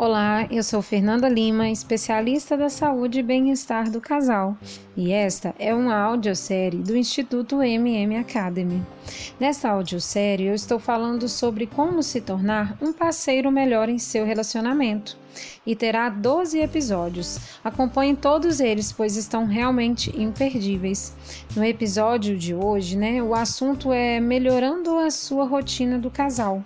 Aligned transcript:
Olá, 0.00 0.46
eu 0.48 0.62
sou 0.62 0.80
Fernanda 0.80 1.28
Lima, 1.28 1.68
especialista 1.70 2.56
da 2.56 2.68
saúde 2.68 3.18
e 3.18 3.22
bem-estar 3.22 3.90
do 3.90 4.00
casal, 4.00 4.56
e 4.96 5.10
esta 5.10 5.52
é 5.58 5.74
uma 5.74 5.96
audiosérie 5.96 6.78
do 6.78 6.96
Instituto 6.96 7.60
MM 7.60 8.16
Academy. 8.16 8.80
Nesta 9.40 9.70
audiosérie, 9.70 10.46
eu 10.46 10.54
estou 10.54 10.78
falando 10.78 11.28
sobre 11.28 11.66
como 11.66 12.00
se 12.00 12.20
tornar 12.20 12.78
um 12.80 12.92
parceiro 12.92 13.50
melhor 13.50 13.88
em 13.88 13.98
seu 13.98 14.24
relacionamento. 14.24 15.18
E 15.66 15.74
terá 15.74 16.08
12 16.08 16.60
episódios. 16.60 17.40
Acompanhe 17.64 18.14
todos 18.14 18.60
eles, 18.60 18.92
pois 18.92 19.16
estão 19.16 19.46
realmente 19.46 20.16
imperdíveis. 20.16 21.12
No 21.56 21.64
episódio 21.64 22.38
de 22.38 22.54
hoje, 22.54 22.96
né, 22.96 23.20
o 23.20 23.34
assunto 23.34 23.92
é 23.92 24.20
melhorando 24.20 24.96
a 24.96 25.10
sua 25.10 25.44
rotina 25.44 25.98
do 25.98 26.08
casal. 26.08 26.62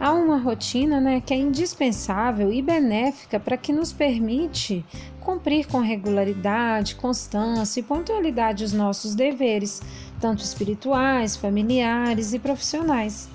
Há 0.00 0.12
uma 0.12 0.38
rotina 0.38 1.00
né, 1.00 1.20
que 1.20 1.34
é 1.34 1.36
indispensável 1.36 2.52
e 2.52 2.62
benéfica 2.62 3.40
para 3.40 3.56
que 3.56 3.72
nos 3.72 3.92
permite 3.92 4.84
cumprir 5.20 5.66
com 5.66 5.80
regularidade, 5.80 6.94
constância 6.94 7.80
e 7.80 7.82
pontualidade 7.82 8.62
os 8.62 8.72
nossos 8.72 9.16
deveres, 9.16 9.82
tanto 10.20 10.42
espirituais, 10.42 11.36
familiares 11.36 12.32
e 12.32 12.38
profissionais. 12.38 13.28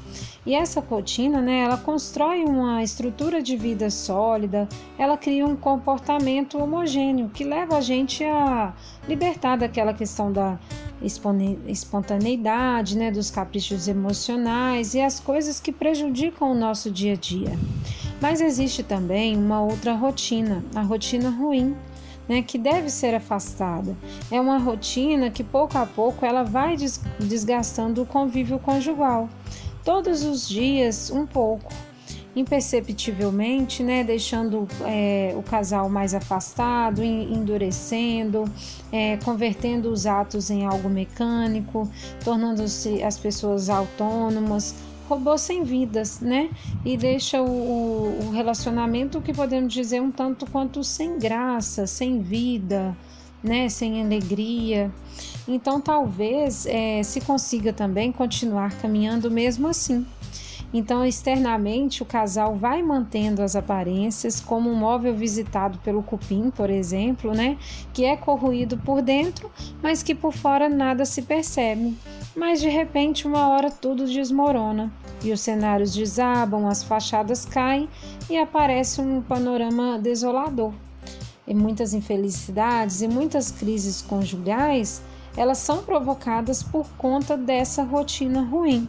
E 0.46 0.56
essa 0.56 0.80
rotina, 0.80 1.42
né, 1.42 1.60
ela 1.60 1.78
constrói 1.78 2.44
uma 2.44 2.82
estrutura 2.82 3.42
de 3.42 3.58
vida 3.58 3.90
sólida, 3.90 4.68
ela 4.98 5.18
cria 5.18 5.46
um 5.46 5.56
comportamento 5.56 6.58
homogêneo 6.58 7.30
que 7.30 7.44
leva 7.44 7.78
a 7.78 7.82
gente 7.82 8.24
a 8.24 8.74
libertar 9.08 9.58
daquela 9.58 9.94
questão 9.94 10.32
da 10.32 10.58
espontaneidade, 11.04 12.98
né, 12.98 13.12
dos 13.12 13.30
caprichos 13.30 13.88
emocionais 13.88 14.94
e 14.94 15.02
as 15.02 15.20
coisas 15.20 15.60
que 15.60 15.72
prejudicam 15.72 16.52
o 16.52 16.56
nosso 16.56 16.90
dia 16.90 17.14
a 17.14 17.16
dia. 17.16 17.58
Mas 18.22 18.40
existe 18.40 18.84
também 18.84 19.36
uma 19.36 19.62
outra 19.62 19.94
rotina, 19.94 20.64
a 20.74 20.82
rotina 20.82 21.30
ruim, 21.30 21.76
né, 22.28 22.42
que 22.42 22.58
deve 22.58 22.90
ser 22.90 23.14
afastada. 23.14 23.98
É 24.32 24.40
uma 24.40 24.58
rotina 24.58 25.30
que 25.30 25.44
pouco 25.44 25.78
a 25.78 25.86
pouco 25.86 26.26
ela 26.26 26.44
vai 26.44 26.78
desgastando 27.20 28.02
o 28.02 28.06
convívio 28.06 28.58
conjugal. 28.60 29.28
Todos 29.84 30.24
os 30.24 30.48
dias 30.48 31.12
um 31.12 31.26
pouco 31.26 31.70
imperceptivelmente, 32.36 33.84
né, 33.84 34.04
deixando 34.04 34.68
é, 34.86 35.34
o 35.38 35.44
casal 35.44 35.90
mais 35.90 36.14
afastado, 36.14 37.04
endurecendo, 37.04 38.46
é, 38.92 39.18
convertendo 39.18 39.90
os 39.90 40.06
atos 40.06 40.50
em 40.50 40.66
algo 40.66 40.90
mecânico, 40.90 41.90
tornando-se 42.24 43.04
as 43.04 43.18
pessoas 43.18 43.70
autônomas, 43.70 44.76
robôs 45.08 45.42
sem 45.42 45.64
vidas, 45.64 46.20
né? 46.20 46.50
E 46.84 46.98
deixa 46.98 47.42
o, 47.42 48.28
o 48.28 48.32
relacionamento 48.32 49.22
que 49.22 49.34
podemos 49.34 49.72
dizer 49.72 50.02
um 50.02 50.12
tanto 50.12 50.50
quanto 50.50 50.84
sem 50.84 51.20
graça, 51.20 51.86
sem 51.86 52.20
vida, 52.20 52.96
né? 53.44 53.70
Sem 53.70 54.02
alegria. 54.02 54.92
Então 55.48 55.82
talvez 55.82 56.66
é, 56.66 57.04
se 57.04 57.22
consiga 57.22 57.74
também 57.74 58.12
continuar 58.12 58.78
caminhando 58.80 59.30
mesmo 59.30 59.68
assim. 59.68 60.06
Então, 60.74 61.06
externamente, 61.06 62.02
o 62.02 62.06
casal 62.06 62.56
vai 62.56 62.82
mantendo 62.82 63.44
as 63.44 63.56
aparências, 63.56 64.40
como 64.40 64.72
um 64.72 64.76
móvel 64.76 65.14
visitado 65.14 65.78
pelo 65.80 66.02
cupim, 66.02 66.50
por 66.50 66.70
exemplo, 66.70 67.32
né? 67.32 67.58
Que 67.94 68.06
é 68.06 68.18
corroído 68.18 68.76
por 68.78 69.02
dentro, 69.04 69.52
mas 69.84 70.02
que 70.02 70.16
por 70.16 70.34
fora 70.34 70.68
nada 70.68 71.06
se 71.06 71.22
percebe. 71.22 71.96
Mas 72.36 72.60
de 72.60 72.70
repente, 72.70 73.28
uma 73.28 73.50
hora 73.50 73.70
tudo 73.70 74.08
desmorona 74.08 74.92
e 75.24 75.32
os 75.32 75.42
cenários 75.42 75.94
desabam, 75.94 76.68
as 76.68 76.84
fachadas 76.84 77.46
caem 77.46 77.88
e 78.28 78.36
aparece 78.36 79.00
um 79.00 79.22
panorama 79.22 80.00
desolador. 80.00 80.74
E 81.48 81.54
muitas 81.54 81.94
infelicidades 81.94 83.02
e 83.02 83.08
muitas 83.08 83.52
crises 83.52 84.02
conjugais, 84.02 85.04
elas 85.38 85.60
são 85.60 85.84
provocadas 85.84 86.64
por 86.64 86.88
conta 86.98 87.38
dessa 87.38 87.84
rotina 87.84 88.42
ruim. 88.42 88.88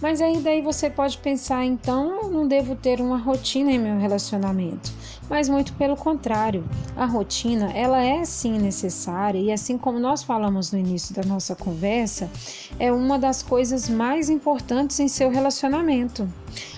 Mas 0.00 0.20
aí 0.20 0.38
daí 0.40 0.60
você 0.60 0.90
pode 0.90 1.16
pensar, 1.18 1.64
então 1.64 2.22
eu 2.22 2.30
não 2.30 2.46
devo 2.46 2.76
ter 2.76 3.00
uma 3.00 3.16
rotina 3.16 3.72
em 3.72 3.78
meu 3.78 3.98
relacionamento. 3.98 4.92
Mas 5.28 5.48
muito 5.48 5.72
pelo 5.74 5.96
contrário, 5.96 6.64
a 6.96 7.04
rotina 7.04 7.72
ela 7.72 8.02
é 8.02 8.24
sim 8.24 8.58
necessária 8.58 9.38
e 9.38 9.50
assim 9.50 9.76
como 9.76 9.98
nós 9.98 10.22
falamos 10.22 10.70
no 10.70 10.78
início 10.78 11.14
da 11.14 11.22
nossa 11.22 11.56
conversa, 11.56 12.30
é 12.78 12.92
uma 12.92 13.18
das 13.18 13.42
coisas 13.42 13.88
mais 13.88 14.30
importantes 14.30 15.00
em 15.00 15.08
seu 15.08 15.30
relacionamento. 15.30 16.28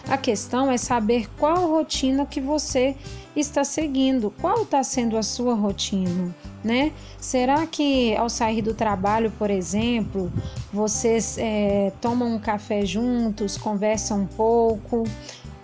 A 0.09 0.17
questão 0.17 0.71
é 0.71 0.79
saber 0.79 1.29
qual 1.39 1.69
rotina 1.69 2.25
que 2.25 2.41
você 2.41 2.97
está 3.37 3.63
seguindo, 3.63 4.33
qual 4.41 4.63
está 4.63 4.83
sendo 4.83 5.17
a 5.17 5.23
sua 5.23 5.55
rotina 5.55 6.35
né? 6.63 6.93
Será 7.21 7.67
que 7.67 8.17
ao 8.17 8.29
sair 8.29 8.63
do 8.63 8.75
trabalho, 8.75 9.33
por 9.39 9.51
exemplo, 9.51 10.31
vocês 10.73 11.37
é, 11.39 11.93
tomam 12.01 12.35
um 12.35 12.39
café 12.39 12.85
juntos, 12.85 13.57
conversam 13.57 14.23
um 14.23 14.27
pouco 14.27 15.05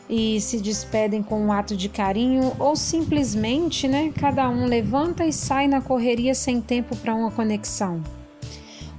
e 0.09 0.41
se 0.41 0.61
despedem 0.61 1.23
com 1.23 1.41
um 1.41 1.53
ato 1.53 1.77
de 1.77 1.89
carinho 1.89 2.53
ou 2.59 2.77
simplesmente, 2.77 3.89
né, 3.89 4.13
cada 4.19 4.49
um 4.49 4.67
levanta 4.67 5.25
e 5.25 5.33
sai 5.33 5.67
na 5.67 5.81
correria 5.81 6.35
sem 6.35 6.61
tempo 6.61 6.97
para 6.97 7.15
uma 7.15 7.31
conexão? 7.31 8.03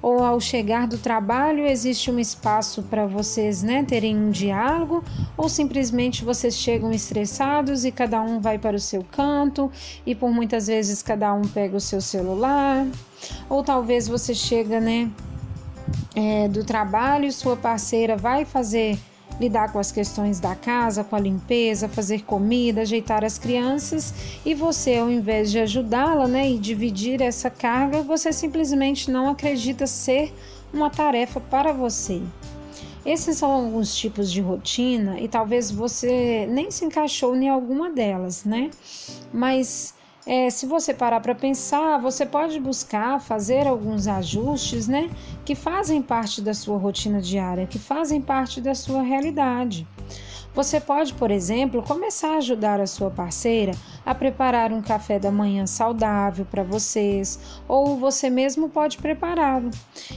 ou 0.06 0.24
ao 0.24 0.40
chegar 0.40 0.86
do 0.86 1.00
trabalho 1.00 1.66
existe 1.66 2.12
um 2.12 2.20
espaço 2.20 2.84
para 2.84 3.08
vocês 3.08 3.64
né, 3.64 3.84
terem 3.84 4.16
um 4.16 4.30
diálogo, 4.30 5.04
ou 5.36 5.50
simplesmente 5.50 6.24
vocês 6.24 6.56
chegam 6.56 6.92
estressados 6.92 7.84
e 7.86 7.92
cada 7.92 8.22
um 8.22 8.40
vai 8.40 8.60
para 8.60 8.76
o 8.76 8.80
seu 8.80 9.04
canto 9.04 9.72
e 10.06 10.14
por 10.14 10.30
muitas 10.30 10.68
vezes 10.68 11.02
cada 11.02 11.34
um 11.34 11.42
pega 11.42 11.76
o 11.76 11.82
seu 11.82 12.00
celular, 12.00 12.86
ou 13.50 13.64
talvez 13.64 14.08
você 14.08 14.36
chega 14.36 14.80
né, 14.80 15.10
é, 16.16 16.48
do 16.50 16.64
trabalho 16.64 17.32
sua 17.32 17.58
parceira 17.58 18.16
vai 18.16 18.46
fazer 18.46 19.00
lidar 19.40 19.72
com 19.72 19.80
as 19.80 19.92
questões 19.92 20.40
da 20.40 20.56
casa, 20.56 21.04
com 21.04 21.16
a 21.16 21.20
limpeza, 21.20 21.90
fazer 21.90 22.24
comida, 22.24 22.82
ajeitar 22.82 23.24
as 23.24 23.38
crianças 23.38 24.14
e 24.46 24.54
você, 24.54 24.98
ao 24.98 25.12
invés 25.12 25.52
de 25.52 25.60
ajudá-la 25.60 26.28
né, 26.28 26.50
e 26.50 26.58
dividir 26.58 27.22
essa 27.22 27.50
carga, 27.50 28.02
você 28.02 28.32
simplesmente 28.32 29.12
não 29.12 29.30
acredita 29.30 29.88
ser 29.88 30.34
uma 30.74 30.90
tarefa 30.90 31.40
para 31.40 31.72
você. 31.72 32.22
Esses 33.06 33.38
são 33.38 33.52
alguns 33.52 33.96
tipos 33.96 34.32
de 34.32 34.42
rotina 34.42 35.20
e 35.20 35.28
talvez 35.28 35.70
você 35.70 36.48
nem 36.50 36.72
se 36.72 36.84
encaixou 36.86 37.36
em 37.36 37.48
alguma 37.48 37.92
delas, 37.92 38.44
né? 38.44 38.72
Mas 39.32 39.95
é, 40.26 40.50
se 40.50 40.66
você 40.66 40.94
parar 40.94 41.20
para 41.20 41.36
pensar, 41.36 42.00
você 42.00 42.26
pode 42.26 42.60
buscar 42.60 43.22
fazer 43.22 43.68
alguns 43.68 44.08
ajustes, 44.08 44.88
né, 44.88 45.10
que 45.46 45.54
fazem 45.54 46.02
parte 46.02 46.42
da 46.42 46.54
sua 46.54 46.78
rotina 46.78 47.22
diária, 47.22 47.68
que 47.68 47.78
fazem 47.78 48.20
parte 48.20 48.60
da 48.60 48.74
sua 48.74 49.02
realidade. 49.02 49.88
Você 50.56 50.80
pode, 50.80 51.14
por 51.14 51.32
exemplo, 51.32 51.84
começar 51.84 52.36
a 52.36 52.38
ajudar 52.38 52.80
a 52.80 52.88
sua 52.88 53.12
parceira 53.12 53.74
a 54.06 54.16
preparar 54.16 54.72
um 54.72 54.82
café 54.82 55.20
da 55.20 55.30
manhã 55.30 55.66
saudável 55.66 56.46
para 56.46 56.64
vocês, 56.64 57.38
ou 57.68 57.98
você 57.98 58.30
mesmo 58.30 58.70
pode 58.70 58.98
prepará-lo. 58.98 59.70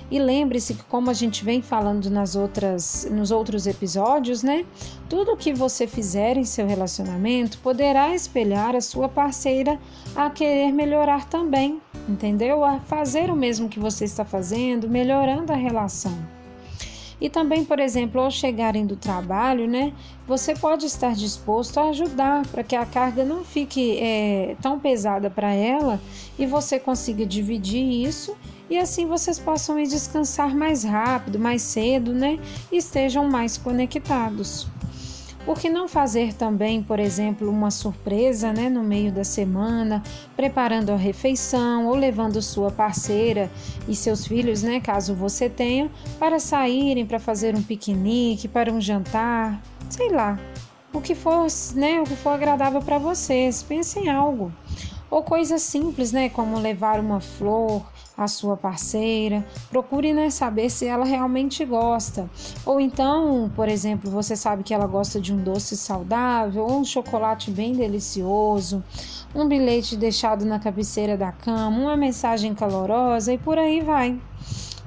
E 0.09 0.19
lembre-se 0.21 0.75
que 0.75 0.85
como 0.85 1.11
a 1.11 1.13
gente 1.13 1.45
vem 1.45 1.61
falando 1.61 2.09
nas 2.09 2.37
outras 2.37 3.09
nos 3.11 3.33
outros 3.33 3.67
episódios, 3.67 4.45
né? 4.45 4.65
Tudo 5.09 5.37
que 5.37 5.53
você 5.53 5.89
fizer 5.89 6.37
em 6.37 6.45
seu 6.45 6.69
relacionamento 6.69 7.59
poderá 7.59 8.15
espelhar 8.15 8.77
a 8.77 8.81
sua 8.81 9.09
parceira 9.09 9.77
a 10.15 10.31
querer 10.31 10.71
melhorar 10.71 11.25
também, 11.29 11.81
entendeu? 12.09 12.65
A 12.65 12.79
fazer 12.79 13.29
o 13.29 13.35
mesmo 13.35 13.69
que 13.69 13.81
você 13.81 14.05
está 14.05 14.25
fazendo, 14.25 14.89
melhorando 14.89 15.53
a 15.53 15.57
relação. 15.57 16.38
E 17.21 17.29
também, 17.29 17.65
por 17.65 17.81
exemplo, 17.81 18.21
ao 18.21 18.31
chegarem 18.31 18.87
do 18.87 18.97
trabalho, 18.97 19.67
né, 19.67 19.93
você 20.27 20.55
pode 20.55 20.87
estar 20.87 21.15
disposto 21.15 21.79
a 21.79 21.89
ajudar 21.89 22.47
para 22.47 22.63
que 22.63 22.77
a 22.77 22.87
carga 22.87 23.25
não 23.25 23.45
fique 23.45 23.99
é, 23.99 24.57
tão 24.63 24.79
pesada 24.79 25.29
para 25.29 25.53
ela 25.53 26.01
e 26.39 26.47
você 26.47 26.79
consiga 26.79 27.27
dividir 27.27 27.83
isso 28.07 28.37
e 28.71 28.79
assim 28.79 29.07
vocês 29.07 29.39
possam 29.39 29.79
ir 29.81 29.89
descansar 29.89 30.55
mais 30.55 30.85
rápido, 30.85 31.39
mais 31.39 31.63
cedo, 31.63 32.13
né, 32.13 32.39
e 32.71 32.77
estejam 32.77 33.29
mais 33.29 33.57
conectados. 33.57 34.69
Por 35.49 35.59
que 35.59 35.71
não 35.71 35.89
fazer 35.89 36.35
também, 36.35 36.83
por 36.83 37.01
exemplo, 37.01 37.49
uma 37.49 37.71
surpresa 37.71 38.53
né, 38.53 38.69
no 38.69 38.83
meio 38.83 39.11
da 39.11 39.25
semana, 39.25 40.03
preparando 40.37 40.93
a 40.93 40.97
refeição 40.97 41.87
ou 41.87 41.95
levando 41.95 42.43
sua 42.43 42.71
parceira 42.71 43.51
e 43.89 43.97
seus 43.97 44.27
filhos, 44.27 44.63
né, 44.63 44.79
caso 44.79 45.15
você 45.15 45.49
tenha, 45.49 45.91
para 46.19 46.39
saírem 46.39 47.07
para 47.07 47.19
fazer 47.19 47.57
um 47.57 47.63
piquenique, 47.63 48.47
para 48.47 48.71
um 48.71 48.79
jantar? 48.79 49.59
sei 49.89 50.11
lá, 50.11 50.39
o 50.93 51.01
que 51.01 51.15
for, 51.15 51.47
né, 51.75 51.99
o 51.99 52.05
que 52.05 52.15
for 52.15 52.35
agradável 52.35 52.83
para 52.83 52.99
vocês. 52.99 53.63
Pense 53.63 53.99
em 53.99 54.11
algo. 54.11 54.53
Ou 55.11 55.23
coisas 55.23 55.63
simples, 55.63 56.13
né, 56.13 56.29
como 56.29 56.59
levar 56.59 57.01
uma 57.01 57.21
flor 57.21 57.83
à 58.17 58.27
sua 58.27 58.57
parceira. 58.57 59.47
Procure 59.71 60.13
né, 60.13 60.29
saber 60.29 60.69
se 60.69 60.87
ela 60.87 61.05
realmente 61.05 61.65
gosta. 61.65 62.29
Ou 62.67 62.81
então, 62.81 63.51
por 63.57 63.69
exemplo, 63.69 64.11
você 64.11 64.37
sabe 64.37 64.63
que 64.63 64.75
ela 64.75 64.87
gosta 64.87 65.21
de 65.21 65.33
um 65.33 65.43
doce 65.43 65.77
saudável, 65.77 66.65
ou 66.65 66.81
um 66.81 66.85
chocolate 66.85 67.51
bem 67.51 67.73
delicioso, 67.73 68.83
um 69.35 69.47
bilhete 69.47 69.97
deixado 69.97 70.45
na 70.45 70.59
cabeceira 70.59 71.17
da 71.17 71.33
cama, 71.33 71.79
uma 71.79 71.97
mensagem 71.97 72.55
calorosa 72.55 73.33
e 73.33 73.39
por 73.39 73.59
aí 73.59 73.81
vai. 73.81 74.19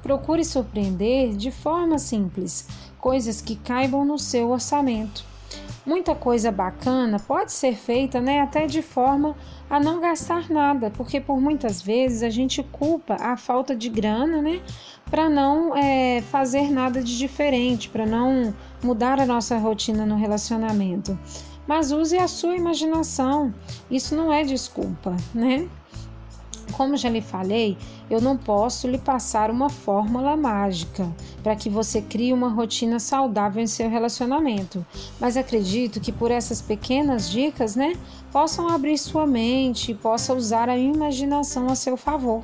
Procure 0.04 0.44
surpreender 0.44 1.36
de 1.36 1.52
forma 1.52 1.98
simples, 1.98 2.68
coisas 3.00 3.40
que 3.40 3.56
caibam 3.56 4.04
no 4.04 4.18
seu 4.18 4.50
orçamento. 4.50 5.31
Muita 5.84 6.14
coisa 6.14 6.52
bacana 6.52 7.20
pode 7.20 7.52
ser 7.52 7.76
feita 7.76 8.22
né, 8.22 8.42
até 8.42 8.68
de 8.68 8.84
forma 8.84 9.36
a 9.68 9.80
não 9.80 10.00
gastar 10.00 10.48
nada, 10.50 10.92
porque 10.92 11.20
por 11.20 11.42
muitas 11.42 11.82
vezes 11.82 12.22
a 12.22 12.30
gente 12.30 12.62
culpa 12.62 13.16
a 13.20 13.36
falta 13.36 13.76
de 13.76 13.90
grana 13.90 14.44
né, 14.44 14.62
para 15.10 15.28
não 15.28 15.76
é, 15.76 16.22
fazer 16.22 16.70
nada 16.70 17.02
de 17.02 17.18
diferente, 17.18 17.90
para 17.90 18.06
não 18.06 18.54
mudar 18.84 19.20
a 19.20 19.26
nossa 19.26 19.58
rotina 19.58 20.06
no 20.06 20.16
relacionamento. 20.16 21.18
Mas 21.66 21.92
use 21.92 22.18
a 22.18 22.28
sua 22.28 22.56
imaginação, 22.56 23.54
isso 23.90 24.16
não 24.16 24.32
é 24.32 24.44
desculpa, 24.44 25.16
né? 25.34 25.68
Como 26.72 26.98
já 26.98 27.10
lhe 27.10 27.22
falei, 27.22 27.78
eu 28.10 28.22
não 28.22 28.38
posso 28.38 28.88
lhe 28.88 28.98
passar 28.98 29.52
uma 29.52 29.70
fórmula 29.70 30.36
mágica 30.36 31.10
para 31.44 31.56
que 31.56 31.70
você 31.70 32.02
crie 32.02 32.34
uma 32.34 32.50
rotina 32.50 33.00
saudável 33.00 33.62
em 33.62 33.68
seu 33.68 33.90
relacionamento, 33.90 34.86
mas 35.20 35.38
acredito 35.38 36.00
que 36.00 36.12
por 36.12 36.32
essas 36.32 36.62
pequenas 36.62 37.30
dicas, 37.30 37.76
né, 37.76 37.94
possam 38.32 38.68
abrir 38.68 38.98
sua 38.98 39.28
mente 39.28 39.92
e 39.92 39.96
possa 39.96 40.34
usar 40.34 40.70
a 40.70 40.78
imaginação 40.78 41.68
a 41.68 41.76
seu 41.76 41.98
favor. 41.98 42.42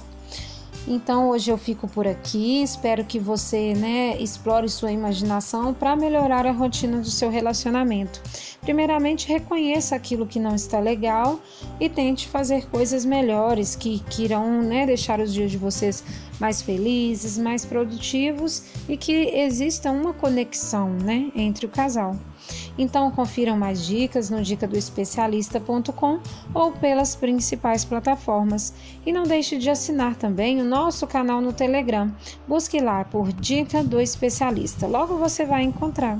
Então 0.88 1.28
hoje 1.28 1.52
eu 1.52 1.58
fico 1.58 1.86
por 1.86 2.08
aqui, 2.08 2.64
espero 2.64 3.04
que 3.04 3.20
você, 3.20 3.74
né, 3.74 4.16
explore 4.22 4.70
sua 4.70 4.90
imaginação 4.90 5.74
para 5.74 5.98
melhorar 5.98 6.48
a 6.48 6.52
rotina 6.52 7.00
do 7.00 7.10
seu 7.10 7.30
relacionamento. 7.30 8.22
Primeiramente, 8.62 9.28
reconheça 9.28 9.98
aquilo 9.98 10.26
que 10.26 10.40
não 10.40 10.56
está 10.56 10.80
legal 10.80 11.42
e 11.78 11.90
tente 11.90 12.30
fazer 12.30 12.68
coisas 12.70 13.04
melhores 13.04 13.76
que, 13.76 14.00
que 14.10 14.24
irão, 14.24 14.62
né, 14.62 14.86
deixar 14.86 15.20
os 15.20 15.34
dias 15.34 15.52
de 15.52 15.58
vocês 15.58 16.02
mais 16.40 16.62
felizes, 16.62 17.38
mais 17.38 17.66
produtivos 17.66 18.64
e 18.88 18.96
que 18.96 19.12
exista 19.12 19.92
uma 19.92 20.14
conexão, 20.14 20.90
né, 20.90 21.30
entre 21.36 21.66
o 21.66 21.70
casal. 21.70 22.16
Então 22.78 23.12
confiram 23.12 23.58
mais 23.58 23.86
dicas 23.86 24.30
no 24.30 24.42
dicadoespecialista.com 24.42 26.20
ou 26.54 26.72
pelas 26.72 27.16
principais 27.16 27.84
plataformas. 27.84 28.74
E 29.06 29.12
não 29.12 29.24
deixe 29.24 29.58
de 29.58 29.70
assinar 29.70 30.16
também 30.16 30.62
o 30.62 30.66
nosso 30.66 31.08
canal 31.08 31.42
no 31.42 31.54
Telegram. 31.54 32.12
Busque 32.48 32.80
lá 32.80 33.04
por 33.04 33.32
Dica 33.34 33.84
do 33.84 34.00
Especialista. 34.00 34.88
Logo 34.88 35.18
você 35.18 35.46
vai 35.46 35.64
encontrar. 35.64 36.20